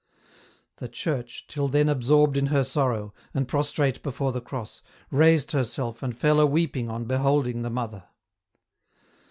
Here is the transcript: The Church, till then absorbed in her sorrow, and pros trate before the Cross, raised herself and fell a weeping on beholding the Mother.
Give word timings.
The 0.77 0.87
Church, 0.89 1.45
till 1.45 1.67
then 1.67 1.87
absorbed 1.87 2.35
in 2.35 2.47
her 2.47 2.63
sorrow, 2.63 3.13
and 3.35 3.47
pros 3.47 3.71
trate 3.71 4.01
before 4.01 4.31
the 4.31 4.41
Cross, 4.41 4.81
raised 5.11 5.51
herself 5.51 6.01
and 6.01 6.17
fell 6.17 6.39
a 6.39 6.45
weeping 6.47 6.89
on 6.89 7.05
beholding 7.05 7.61
the 7.61 7.69
Mother. 7.69 8.05